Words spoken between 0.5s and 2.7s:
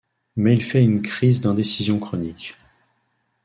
il fait une crise d'indécision chronique.